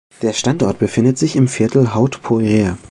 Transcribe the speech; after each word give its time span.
Der 0.23 0.33
Standort 0.33 0.79
befindet 0.79 1.19
sich 1.19 1.35
im 1.35 1.47
Viertel 1.47 1.93
Haut-Poirier. 1.93 2.75